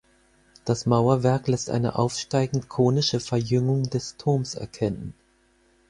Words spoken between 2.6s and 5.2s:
konische Verjüngung des Turms erkennen.